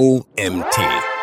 OMT. 0.00 1.13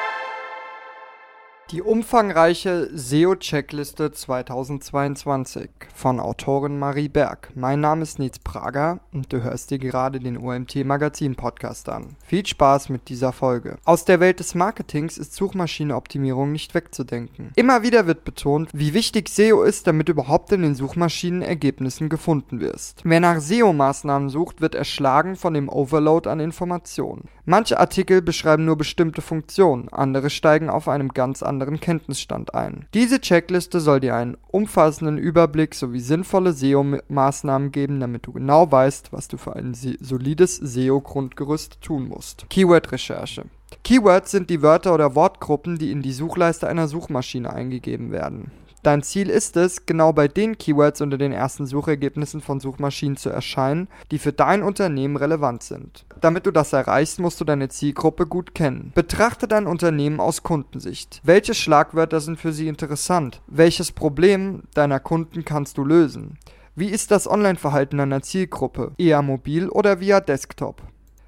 Die 1.71 1.81
umfangreiche 1.81 2.89
SEO-Checkliste 2.94 4.12
2022 4.12 5.70
von 5.96 6.20
Autorin 6.20 6.78
Marie 6.78 7.07
Berg. 7.07 7.52
Mein 7.55 7.79
Name 7.79 8.04
ist 8.04 8.20
Nils 8.20 8.39
Prager 8.39 9.00
und 9.13 9.32
du 9.32 9.41
hörst 9.41 9.71
dir 9.71 9.79
gerade 9.79 10.20
den 10.20 10.38
OMT 10.38 10.84
Magazin 10.84 11.36
Podcast 11.36 11.88
an. 11.88 12.18
Viel 12.26 12.46
Spaß 12.46 12.89
mit 12.89 13.07
dieser 13.07 13.31
Folge. 13.31 13.78
Aus 13.86 14.04
der 14.04 14.20
Welt 14.20 14.42
des 14.42 14.54
Marketings 14.54 15.18
ist 15.18 15.34
Suchmaschinenoptimierung 15.34 16.52
nicht 16.52 16.73
wegzudenken. 16.73 17.52
Immer 17.55 17.83
wieder 17.83 18.06
wird 18.06 18.25
betont, 18.25 18.69
wie 18.74 18.93
wichtig 18.93 19.29
SEO 19.29 19.64
ist, 19.64 19.88
damit 19.88 20.10
überhaupt 20.10 20.51
in 20.51 20.64
den 20.64 20.75
Suchmaschinenergebnissen 20.75 22.10
gefunden 22.10 22.60
wirst. 22.60 23.00
Wer 23.06 23.21
nach 23.21 23.39
SEO-Maßnahmen 23.39 24.28
sucht, 24.28 24.60
wird 24.60 24.75
erschlagen 24.75 25.38
von 25.38 25.54
dem 25.54 25.69
Overload 25.69 26.28
an 26.28 26.42
Informationen. 26.42 27.29
Manche 27.46 27.79
Artikel 27.79 28.21
beschreiben 28.21 28.65
nur 28.65 28.78
bestimmte 28.78 29.21
Funktionen, 29.21 29.88
andere 29.89 30.29
steigen 30.29 30.69
auf 30.69 30.89
einem 30.89 31.10
ganz 31.10 31.42
anderen 31.42 31.61
Kenntnisstand 31.79 32.53
ein. 32.55 32.88
Diese 32.93 33.21
Checkliste 33.21 33.79
soll 33.79 33.99
dir 33.99 34.15
einen 34.15 34.38
umfassenden 34.49 35.17
Überblick 35.17 35.75
sowie 35.75 35.99
sinnvolle 35.99 36.51
SEO-Maßnahmen 36.51 37.71
geben, 37.71 37.99
damit 37.99 38.25
du 38.25 38.34
genau 38.34 38.71
weißt, 38.71 39.13
was 39.13 39.27
du 39.27 39.37
für 39.37 39.55
ein 39.55 39.73
solides 39.73 40.57
SEO-Grundgerüst 40.57 41.81
tun 41.81 42.07
musst. 42.07 42.45
Keyword-Recherche 42.49 43.45
Keywords 43.84 44.31
sind 44.31 44.49
die 44.49 44.61
Wörter 44.61 44.93
oder 44.93 45.15
Wortgruppen, 45.15 45.77
die 45.77 45.91
in 45.91 46.01
die 46.01 46.11
Suchleiste 46.11 46.67
einer 46.67 46.87
Suchmaschine 46.87 47.51
eingegeben 47.51 48.12
werden. 48.12 48.51
Dein 48.84 49.03
Ziel 49.03 49.30
ist 49.30 49.58
es, 49.58 49.85
genau 49.85 50.12
bei 50.12 50.27
den 50.27 50.58
Keywords 50.58 51.02
unter 51.02 51.20
den 51.20 51.34
ersten 51.34 51.67
Suchergebnissen 51.67 52.41
von 52.41 52.59
Suchmaschinen 52.59 53.16
zu 53.16 53.30
erscheinen, 53.30 53.88
die 54.09 54.17
für 54.17 54.34
dein 54.34 54.63
Unternehmen 54.63 55.17
relevant 55.17 55.62
sind. 55.62 56.05
Damit 56.20 56.48
du 56.48 56.52
das 56.52 56.73
erreichst, 56.73 57.20
musst 57.20 57.40
du 57.40 57.45
deine 57.45 57.70
Zielgruppe 57.70 58.26
gut 58.26 58.55
kennen. 58.55 58.91
Betrachte 58.95 59.48
dein 59.48 59.67
Unternehmen 59.67 60.20
aus 60.20 60.41
Kundensicht. 60.41 61.21
Welche 61.23 61.54
Schlagwörter 61.54 62.21
sind 62.21 62.40
für 62.40 62.54
sie 62.54 62.68
interessant? 62.68 63.41
Welches 63.46 63.91
Problem 63.91 64.64
deiner 64.73 65.00
Kunden 65.00 65.45
kannst 65.45 65.78
du 65.78 65.84
lösen? 65.84 66.40
Wie 66.73 66.88
ist 66.88 67.12
das 67.12 67.30
Online-Verhalten 67.30 67.98
deiner 67.98 68.22
Zielgruppe? 68.22 68.94
Eher 68.98 69.22
mobil 69.22 69.70
oder 69.70 70.00
via 70.00 70.22
Desktop? 70.22 70.82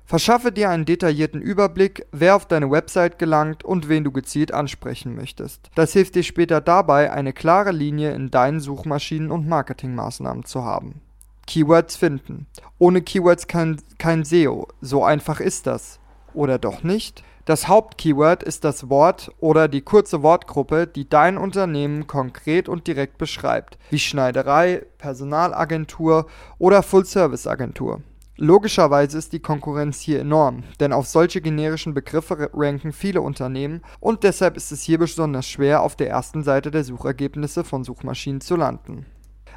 Verschaffe 0.05 0.51
dir 0.51 0.69
einen 0.69 0.85
detaillierten 0.85 1.41
Überblick, 1.41 2.05
wer 2.11 2.35
auf 2.35 2.45
deine 2.45 2.69
Website 2.69 3.17
gelangt 3.17 3.63
und 3.63 3.87
wen 3.87 4.03
du 4.03 4.11
gezielt 4.11 4.53
ansprechen 4.53 5.15
möchtest. 5.15 5.69
Das 5.75 5.93
hilft 5.93 6.15
dir 6.15 6.23
später 6.23 6.61
dabei, 6.61 7.11
eine 7.11 7.33
klare 7.33 7.71
Linie 7.71 8.13
in 8.13 8.29
deinen 8.29 8.59
Suchmaschinen 8.59 9.31
und 9.31 9.47
Marketingmaßnahmen 9.47 10.43
zu 10.45 10.63
haben. 10.63 11.01
Keywords 11.47 11.95
finden. 11.95 12.47
Ohne 12.79 13.01
Keywords 13.01 13.47
kein, 13.47 13.77
kein 13.97 14.23
SEO. 14.23 14.67
So 14.81 15.03
einfach 15.03 15.39
ist 15.39 15.67
das. 15.67 15.99
Oder 16.33 16.57
doch 16.57 16.83
nicht? 16.83 17.23
Das 17.45 17.67
Hauptkeyword 17.67 18.41
ist 18.41 18.63
das 18.63 18.89
Wort 18.89 19.29
oder 19.39 19.67
die 19.67 19.81
kurze 19.81 20.23
Wortgruppe, 20.23 20.87
die 20.87 21.09
dein 21.09 21.37
Unternehmen 21.37 22.07
konkret 22.07 22.69
und 22.69 22.87
direkt 22.87 23.17
beschreibt, 23.17 23.77
wie 23.89 23.99
Schneiderei, 23.99 24.85
Personalagentur 24.97 26.27
oder 26.57 26.83
Full-Service-Agentur. 26.83 28.01
Logischerweise 28.37 29.19
ist 29.19 29.31
die 29.31 29.41
Konkurrenz 29.41 29.99
hier 29.99 30.19
enorm, 30.19 30.63
denn 30.79 30.91
auf 30.91 31.05
solche 31.05 31.39
generischen 31.39 31.93
Begriffe 31.93 32.49
ranken 32.53 32.91
viele 32.91 33.21
Unternehmen 33.21 33.81
und 33.99 34.23
deshalb 34.23 34.57
ist 34.57 34.71
es 34.71 34.81
hier 34.81 34.97
besonders 34.97 35.47
schwer, 35.47 35.83
auf 35.83 35.95
der 35.95 36.09
ersten 36.09 36.43
Seite 36.43 36.71
der 36.71 36.83
Suchergebnisse 36.83 37.63
von 37.63 37.83
Suchmaschinen 37.83 38.41
zu 38.41 38.55
landen. 38.55 39.05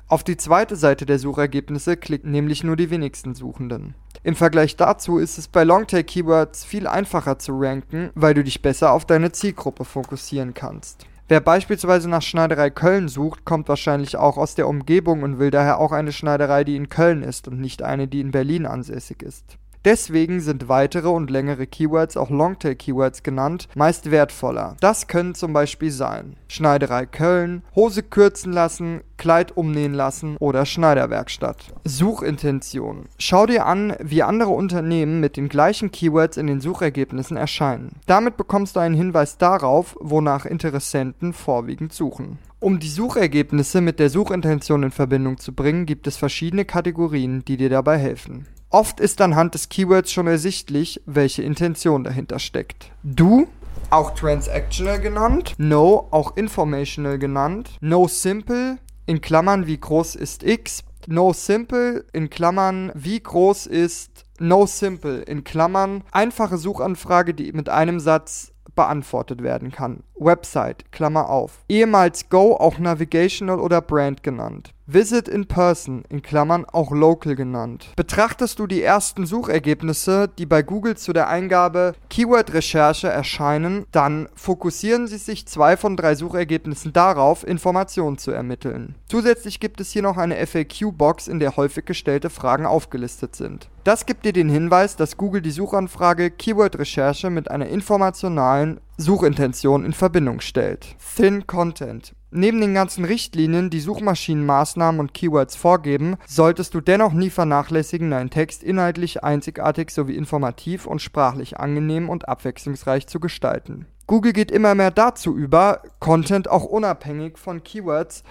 Auf 0.08 0.22
die 0.22 0.36
zweite 0.36 0.76
Seite 0.76 1.06
der 1.06 1.18
Suchergebnisse 1.18 1.96
klicken 1.96 2.30
nämlich 2.30 2.62
nur 2.62 2.76
die 2.76 2.90
wenigsten 2.90 3.34
Suchenden. 3.34 3.94
Im 4.22 4.36
Vergleich 4.36 4.76
dazu 4.76 5.18
ist 5.18 5.38
es 5.38 5.48
bei 5.48 5.64
Longtail-Keywords 5.64 6.64
viel 6.64 6.86
einfacher 6.86 7.38
zu 7.38 7.58
ranken, 7.58 8.10
weil 8.14 8.34
du 8.34 8.44
dich 8.44 8.60
besser 8.60 8.92
auf 8.92 9.06
deine 9.06 9.32
Zielgruppe 9.32 9.84
fokussieren 9.84 10.52
kannst. 10.52 11.06
Wer 11.28 11.40
beispielsweise 11.40 12.08
nach 12.08 12.22
Schneiderei 12.22 12.70
Köln 12.70 13.08
sucht, 13.08 13.44
kommt 13.44 13.68
wahrscheinlich 13.68 14.16
auch 14.16 14.36
aus 14.36 14.54
der 14.54 14.68
Umgebung 14.68 15.24
und 15.24 15.40
will 15.40 15.50
daher 15.50 15.80
auch 15.80 15.90
eine 15.90 16.12
Schneiderei, 16.12 16.62
die 16.62 16.76
in 16.76 16.88
Köln 16.88 17.24
ist 17.24 17.48
und 17.48 17.60
nicht 17.60 17.82
eine, 17.82 18.06
die 18.06 18.20
in 18.20 18.30
Berlin 18.30 18.64
ansässig 18.64 19.22
ist. 19.24 19.58
Deswegen 19.86 20.40
sind 20.40 20.68
weitere 20.68 21.06
und 21.06 21.30
längere 21.30 21.68
Keywords, 21.68 22.16
auch 22.16 22.28
Longtail-Keywords 22.28 23.22
genannt, 23.22 23.68
meist 23.76 24.10
wertvoller. 24.10 24.76
Das 24.80 25.06
können 25.06 25.36
zum 25.36 25.52
Beispiel 25.52 25.92
sein 25.92 26.34
Schneiderei 26.48 27.06
Köln, 27.06 27.62
Hose 27.76 28.02
kürzen 28.02 28.52
lassen, 28.52 29.02
Kleid 29.16 29.56
umnähen 29.56 29.94
lassen 29.94 30.36
oder 30.38 30.66
Schneiderwerkstatt. 30.66 31.72
Suchintention. 31.84 33.04
Schau 33.18 33.46
dir 33.46 33.64
an, 33.64 33.94
wie 34.00 34.24
andere 34.24 34.50
Unternehmen 34.50 35.20
mit 35.20 35.36
den 35.36 35.48
gleichen 35.48 35.92
Keywords 35.92 36.36
in 36.36 36.48
den 36.48 36.60
Suchergebnissen 36.60 37.36
erscheinen. 37.36 38.00
Damit 38.06 38.36
bekommst 38.36 38.74
du 38.74 38.80
einen 38.80 38.96
Hinweis 38.96 39.38
darauf, 39.38 39.96
wonach 40.00 40.46
Interessenten 40.46 41.32
vorwiegend 41.32 41.92
suchen. 41.92 42.38
Um 42.58 42.80
die 42.80 42.88
Suchergebnisse 42.88 43.80
mit 43.80 44.00
der 44.00 44.10
Suchintention 44.10 44.82
in 44.82 44.90
Verbindung 44.90 45.38
zu 45.38 45.52
bringen, 45.52 45.86
gibt 45.86 46.08
es 46.08 46.16
verschiedene 46.16 46.64
Kategorien, 46.64 47.44
die 47.44 47.56
dir 47.56 47.70
dabei 47.70 47.98
helfen. 47.98 48.48
Oft 48.76 49.00
ist 49.00 49.22
anhand 49.22 49.54
des 49.54 49.70
Keywords 49.70 50.12
schon 50.12 50.26
ersichtlich, 50.26 51.00
welche 51.06 51.42
Intention 51.42 52.04
dahinter 52.04 52.38
steckt. 52.38 52.90
Do, 53.02 53.46
auch 53.88 54.10
transactional 54.10 55.00
genannt, 55.00 55.54
No, 55.56 56.08
auch 56.10 56.36
informational 56.36 57.18
genannt, 57.18 57.70
No 57.80 58.06
simple, 58.06 58.76
in 59.06 59.22
Klammern 59.22 59.66
wie 59.66 59.80
groß 59.80 60.14
ist 60.16 60.42
X, 60.42 60.84
No 61.06 61.32
simple, 61.32 62.04
in 62.12 62.28
Klammern 62.28 62.92
wie 62.94 63.18
groß 63.18 63.64
ist 63.64 64.26
No 64.40 64.66
simple, 64.66 65.22
in 65.22 65.42
Klammern 65.42 66.04
einfache 66.12 66.58
Suchanfrage, 66.58 67.32
die 67.32 67.52
mit 67.52 67.70
einem 67.70 67.98
Satz 67.98 68.52
beantwortet 68.74 69.42
werden 69.42 69.72
kann. 69.72 70.02
Website, 70.18 70.90
Klammer 70.92 71.28
auf. 71.28 71.64
Ehemals 71.68 72.28
Go, 72.28 72.54
auch 72.54 72.78
Navigational 72.78 73.60
oder 73.60 73.80
Brand 73.80 74.22
genannt. 74.22 74.72
Visit 74.88 75.28
in 75.28 75.46
Person, 75.46 76.04
in 76.08 76.22
Klammern 76.22 76.64
auch 76.64 76.92
Local 76.92 77.34
genannt. 77.34 77.92
Betrachtest 77.96 78.60
du 78.60 78.68
die 78.68 78.82
ersten 78.82 79.26
Suchergebnisse, 79.26 80.30
die 80.38 80.46
bei 80.46 80.62
Google 80.62 80.96
zu 80.96 81.12
der 81.12 81.28
Eingabe 81.28 81.94
Keyword-Recherche 82.08 83.08
erscheinen, 83.08 83.86
dann 83.90 84.28
fokussieren 84.36 85.08
sie 85.08 85.18
sich 85.18 85.48
zwei 85.48 85.76
von 85.76 85.96
drei 85.96 86.14
Suchergebnissen 86.14 86.92
darauf, 86.92 87.44
Informationen 87.44 88.16
zu 88.16 88.30
ermitteln. 88.30 88.94
Zusätzlich 89.08 89.58
gibt 89.58 89.80
es 89.80 89.90
hier 89.90 90.02
noch 90.02 90.18
eine 90.18 90.36
FAQ-Box, 90.46 91.26
in 91.26 91.40
der 91.40 91.56
häufig 91.56 91.84
gestellte 91.84 92.30
Fragen 92.30 92.64
aufgelistet 92.64 93.34
sind. 93.34 93.68
Das 93.82 94.06
gibt 94.06 94.24
dir 94.24 94.32
den 94.32 94.48
Hinweis, 94.48 94.94
dass 94.94 95.16
Google 95.16 95.42
die 95.42 95.50
Suchanfrage 95.50 96.30
Keyword-Recherche 96.30 97.28
mit 97.30 97.50
einer 97.50 97.66
informationalen 97.66 98.80
Suchintention 98.98 99.84
in 99.84 99.92
Verbindung 99.92 100.40
stellt. 100.40 100.96
Thin 101.16 101.46
Content. 101.46 102.14
Neben 102.30 102.62
den 102.62 102.72
ganzen 102.72 103.04
Richtlinien, 103.04 103.68
die 103.68 103.80
Suchmaschinenmaßnahmen 103.80 105.00
und 105.00 105.12
Keywords 105.12 105.54
vorgeben, 105.54 106.16
solltest 106.26 106.72
du 106.72 106.80
dennoch 106.80 107.12
nie 107.12 107.28
vernachlässigen, 107.28 108.10
deinen 108.10 108.30
Text 108.30 108.62
inhaltlich 108.62 109.22
einzigartig 109.22 109.90
sowie 109.90 110.16
informativ 110.16 110.86
und 110.86 111.02
sprachlich 111.02 111.58
angenehm 111.58 112.08
und 112.08 112.26
abwechslungsreich 112.26 113.06
zu 113.06 113.20
gestalten. 113.20 113.86
Google 114.06 114.32
geht 114.32 114.50
immer 114.50 114.74
mehr 114.74 114.90
dazu 114.90 115.36
über, 115.36 115.82
Content 116.00 116.48
auch 116.48 116.64
unabhängig 116.64 117.38
von 117.38 117.62
Keywords 117.62 118.22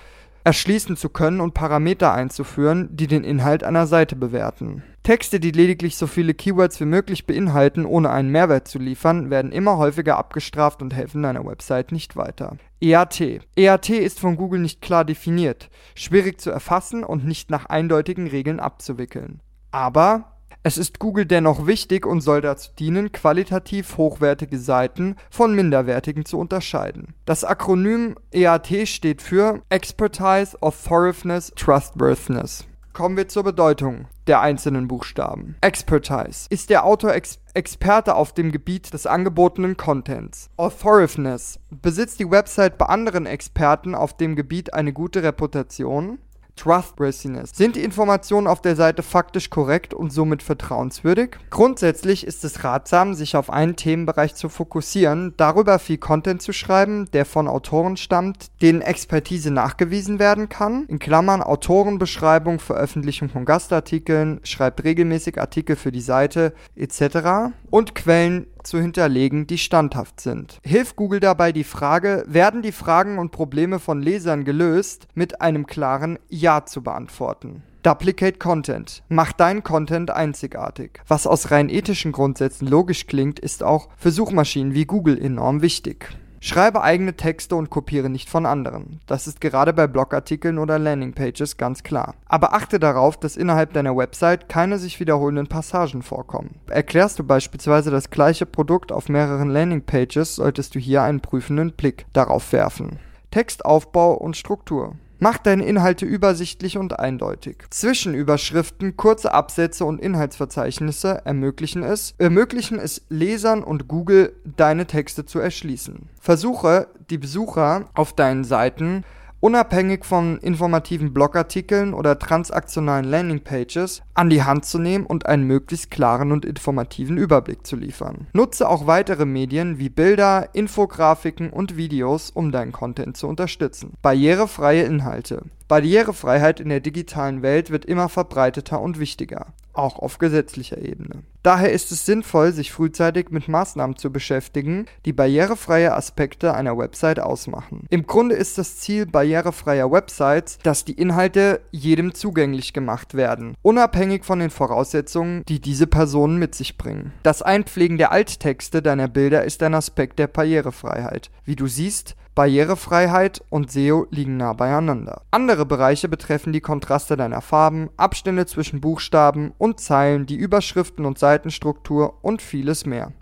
erschließen 0.45 0.95
zu 0.95 1.09
können 1.09 1.41
und 1.41 1.55
Parameter 1.55 2.13
einzuführen, 2.13 2.87
die 2.91 3.07
den 3.07 3.23
Inhalt 3.23 3.63
einer 3.63 3.87
Seite 3.87 4.15
bewerten. 4.15 4.83
Texte, 5.01 5.39
die 5.39 5.51
lediglich 5.51 5.97
so 5.97 6.07
viele 6.07 6.33
Keywords 6.33 6.79
wie 6.79 6.85
möglich 6.85 7.25
beinhalten, 7.25 7.85
ohne 7.85 8.11
einen 8.11 8.29
Mehrwert 8.29 8.67
zu 8.67 8.79
liefern, 8.79 9.29
werden 9.29 9.51
immer 9.51 9.77
häufiger 9.77 10.17
abgestraft 10.17 10.81
und 10.81 10.93
helfen 10.93 11.23
deiner 11.23 11.45
Website 11.45 11.91
nicht 11.91 12.15
weiter. 12.15 12.57
EAT. 12.79 13.41
EAT 13.55 13.89
ist 13.89 14.19
von 14.19 14.37
Google 14.37 14.61
nicht 14.61 14.81
klar 14.81 15.03
definiert, 15.03 15.69
schwierig 15.95 16.39
zu 16.39 16.51
erfassen 16.51 17.03
und 17.03 17.25
nicht 17.25 17.49
nach 17.49 17.65
eindeutigen 17.65 18.27
Regeln 18.27 18.59
abzuwickeln. 18.59 19.41
Aber 19.71 20.34
es 20.65 20.79
ist 20.79 20.97
Google 20.97 21.27
dennoch 21.27 21.67
wichtig 21.67 22.07
und 22.07 22.21
soll 22.21 22.41
dazu 22.41 22.71
dienen, 22.79 23.11
qualitativ 23.11 23.97
hochwertige 23.97 24.57
Seiten 24.57 25.15
von 25.29 25.53
minderwertigen 25.53 26.25
zu 26.25 26.39
unterscheiden. 26.39 27.13
Das 27.25 27.43
Akronym 27.43 28.15
EAT 28.31 28.87
steht 28.87 29.21
für 29.21 29.61
Expertise, 29.69 30.57
Authoritiveness, 30.63 31.51
Trustworthiness. 31.55 32.65
Kommen 32.93 33.15
wir 33.15 33.27
zur 33.27 33.43
Bedeutung 33.43 34.07
der 34.25 34.41
einzelnen 34.41 34.87
Buchstaben. 34.87 35.55
Expertise 35.61 36.47
ist 36.49 36.71
der 36.71 36.83
Autor 36.83 37.13
Ex 37.13 37.37
Experte 37.53 38.15
auf 38.15 38.33
dem 38.33 38.51
Gebiet 38.51 38.91
des 38.91 39.05
angebotenen 39.05 39.77
Contents. 39.77 40.49
Authoritiveness 40.57 41.59
besitzt 41.69 42.19
die 42.19 42.31
Website 42.31 42.79
bei 42.79 42.87
anderen 42.87 43.27
Experten 43.27 43.93
auf 43.93 44.17
dem 44.17 44.35
Gebiet 44.35 44.73
eine 44.73 44.93
gute 44.93 45.21
Reputation. 45.21 46.17
Trustworthiness. 46.55 47.51
Sind 47.53 47.75
die 47.75 47.83
Informationen 47.83 48.47
auf 48.47 48.61
der 48.61 48.75
Seite 48.75 49.03
faktisch 49.03 49.49
korrekt 49.49 49.93
und 49.93 50.11
somit 50.11 50.41
vertrauenswürdig? 50.41 51.37
Grundsätzlich 51.49 52.25
ist 52.25 52.43
es 52.43 52.63
ratsam, 52.63 53.13
sich 53.13 53.35
auf 53.35 53.49
einen 53.49 53.75
Themenbereich 53.75 54.35
zu 54.35 54.49
fokussieren, 54.49 55.33
darüber 55.37 55.79
viel 55.79 55.97
Content 55.97 56.41
zu 56.41 56.53
schreiben, 56.53 57.09
der 57.11 57.25
von 57.25 57.47
Autoren 57.47 57.97
stammt, 57.97 58.47
denen 58.61 58.81
Expertise 58.81 59.51
nachgewiesen 59.51 60.19
werden 60.19 60.49
kann. 60.49 60.85
In 60.87 60.99
Klammern 60.99 61.41
Autorenbeschreibung, 61.41 62.59
Veröffentlichung 62.59 63.29
von 63.29 63.45
Gastartikeln, 63.45 64.39
schreibt 64.43 64.83
regelmäßig 64.83 65.39
Artikel 65.39 65.75
für 65.75 65.91
die 65.91 66.01
Seite 66.01 66.53
etc. 66.75 67.53
Und 67.75 67.93
Quellen, 67.93 68.47
zu 68.63 68.79
hinterlegen, 68.79 69.47
die 69.47 69.57
standhaft 69.57 70.21
sind. 70.21 70.61
Hilf 70.63 70.95
Google 70.95 71.19
dabei 71.19 71.51
die 71.51 71.65
Frage, 71.65 72.23
werden 72.25 72.61
die 72.61 72.71
Fragen 72.71 73.19
und 73.19 73.33
Probleme 73.33 73.79
von 73.79 74.01
Lesern 74.01 74.45
gelöst, 74.45 75.09
mit 75.13 75.41
einem 75.41 75.67
klaren 75.67 76.17
Ja 76.29 76.65
zu 76.65 76.81
beantworten. 76.81 77.63
Duplicate 77.83 78.39
Content. 78.39 79.03
Mach 79.09 79.33
deinen 79.33 79.61
Content 79.61 80.09
einzigartig. 80.09 81.01
Was 81.09 81.27
aus 81.27 81.51
rein 81.51 81.67
ethischen 81.67 82.13
Grundsätzen 82.13 82.65
logisch 82.65 83.07
klingt, 83.07 83.41
ist 83.41 83.61
auch 83.61 83.89
für 83.97 84.11
Suchmaschinen 84.11 84.73
wie 84.73 84.85
Google 84.85 85.21
enorm 85.21 85.61
wichtig. 85.61 86.17
Schreibe 86.45 86.83
eigene 86.83 87.15
Texte 87.15 87.55
und 87.55 87.71
kopiere 87.71 88.07
nicht 88.07 88.29
von 88.29 88.45
anderen. 88.45 88.99
Das 89.07 89.25
ist 89.25 89.41
gerade 89.41 89.73
bei 89.73 89.87
Blogartikeln 89.87 90.59
oder 90.59 90.77
Landingpages 90.77 91.57
ganz 91.57 91.81
klar. 91.81 92.13
Aber 92.27 92.53
achte 92.53 92.79
darauf, 92.79 93.17
dass 93.17 93.35
innerhalb 93.35 93.73
deiner 93.73 93.97
Website 93.97 94.47
keine 94.47 94.77
sich 94.77 94.99
wiederholenden 94.99 95.47
Passagen 95.47 96.03
vorkommen. 96.03 96.59
Erklärst 96.69 97.17
du 97.17 97.23
beispielsweise 97.23 97.89
das 97.89 98.11
gleiche 98.11 98.45
Produkt 98.45 98.91
auf 98.91 99.09
mehreren 99.09 99.49
Landingpages, 99.49 100.35
solltest 100.35 100.75
du 100.75 100.79
hier 100.79 101.01
einen 101.01 101.19
prüfenden 101.19 101.73
Blick 101.73 102.05
darauf 102.13 102.53
werfen. 102.53 102.99
Textaufbau 103.31 104.13
und 104.13 104.37
Struktur. 104.37 104.93
Mach 105.19 105.37
deine 105.37 105.65
Inhalte 105.65 106.05
übersichtlich 106.05 106.77
und 106.77 106.99
eindeutig. 106.99 107.57
Zwischenüberschriften, 107.69 108.97
kurze 108.97 109.33
Absätze 109.33 109.85
und 109.85 110.01
Inhaltsverzeichnisse 110.01 111.25
ermöglichen 111.25 111.83
es, 111.83 112.15
ermöglichen 112.17 112.79
es 112.79 113.01
Lesern 113.09 113.63
und 113.63 113.87
Google, 113.87 114.33
deine 114.43 114.87
Texte 114.87 115.25
zu 115.25 115.39
erschließen. 115.39 116.09
Versuche, 116.19 116.87
die 117.09 117.17
Besucher 117.17 117.85
auf 117.93 118.13
deinen 118.13 118.43
Seiten 118.43 119.03
unabhängig 119.39 120.05
von 120.05 120.37
informativen 120.39 121.13
Blogartikeln 121.13 121.93
oder 121.93 122.17
transaktionalen 122.19 123.05
Landingpages 123.05 124.01
an 124.13 124.29
die 124.29 124.43
Hand 124.43 124.65
zu 124.65 124.79
nehmen 124.79 125.05
und 125.05 125.25
einen 125.25 125.43
möglichst 125.43 125.91
klaren 125.91 126.31
und 126.31 126.45
informativen 126.45 127.17
Überblick 127.17 127.65
zu 127.65 127.75
liefern. 127.75 128.27
Nutze 128.33 128.69
auch 128.69 128.87
weitere 128.87 129.25
Medien 129.25 129.77
wie 129.77 129.89
Bilder, 129.89 130.49
Infografiken 130.53 131.49
und 131.49 131.77
Videos, 131.77 132.29
um 132.31 132.51
deinen 132.51 132.71
Content 132.71 133.17
zu 133.17 133.27
unterstützen. 133.27 133.93
Barrierefreie 134.01 134.83
Inhalte. 134.83 135.43
Barrierefreiheit 135.67 136.59
in 136.59 136.69
der 136.69 136.79
digitalen 136.79 137.41
Welt 137.41 137.71
wird 137.71 137.85
immer 137.85 138.07
verbreiteter 138.07 138.79
und 138.81 138.99
wichtiger, 138.99 139.47
auch 139.77 139.99
auf 139.99 140.17
gesetzlicher 140.17 140.77
Ebene. 140.77 141.23
Daher 141.43 141.71
ist 141.71 141.91
es 141.91 142.07
sinnvoll, 142.07 142.53
sich 142.53 142.71
frühzeitig 142.71 143.29
mit 143.29 143.47
Maßnahmen 143.47 143.97
zu 143.97 144.11
beschäftigen, 144.11 144.87
die 145.05 145.13
barrierefreie 145.13 145.93
Aspekte 145.93 146.55
einer 146.55 146.75
Website 146.75 147.19
ausmachen. 147.19 147.85
Im 147.91 148.07
Grunde 148.07 148.33
ist 148.33 148.57
das 148.57 148.77
Ziel 148.77 149.05
barrierefreier 149.05 149.91
Websites, 149.91 150.57
dass 150.63 150.85
die 150.85 150.93
Inhalte 150.93 151.61
jedem 151.69 152.15
zugänglich 152.15 152.73
gemacht 152.73 153.13
werden, 153.13 153.53
unabhängig 153.61 154.25
von 154.25 154.39
den 154.39 154.49
Voraussetzungen, 154.49 155.43
die 155.47 155.61
diese 155.61 155.85
Personen 155.85 156.39
mit 156.39 156.55
sich 156.55 156.79
bringen. 156.79 157.13
Das 157.21 157.43
Einpflegen 157.43 157.99
der 157.99 158.11
Alttexte 158.11 158.81
deiner 158.81 159.07
Bilder 159.07 159.43
ist 159.43 159.61
ein 159.61 159.75
Aspekt 159.75 160.17
der 160.17 160.27
Barrierefreiheit. 160.27 161.29
Wie 161.43 161.55
du 161.55 161.67
siehst, 161.67 162.15
Barrierefreiheit 162.35 163.41
und 163.49 163.71
SEO 163.71 164.07
liegen 164.11 164.35
nah 164.35 164.51
beieinander. 164.51 165.21
Andere 165.31 165.65
Bereiche 165.65 166.09
betreffen 166.09 166.51
die 166.51 166.59
Kontraste 166.59 167.15
deiner 167.15 167.39
Farben, 167.39 167.89
Abstände 167.95 168.45
zwischen 168.45 168.81
Buchstaben 168.81 169.53
und 169.57 169.79
Zeilen, 169.79 170.25
die 170.25 170.35
Überschriften 170.35 171.05
und 171.05 171.17
Seitenstruktur 171.17 172.19
und 172.21 172.41
vieles 172.41 172.85
mehr. 172.85 173.13